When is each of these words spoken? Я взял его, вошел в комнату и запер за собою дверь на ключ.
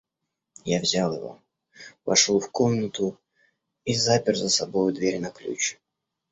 Я 0.65 0.79
взял 0.79 1.15
его, 1.15 1.39
вошел 2.05 2.39
в 2.39 2.49
комнату 2.49 3.19
и 3.85 3.93
запер 3.93 4.35
за 4.35 4.49
собою 4.49 4.95
дверь 4.95 5.19
на 5.21 5.29
ключ. 5.29 5.77